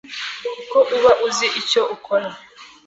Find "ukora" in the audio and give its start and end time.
1.95-2.27